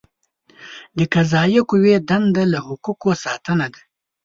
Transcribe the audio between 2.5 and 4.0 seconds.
له حقوقو ساتنه ده.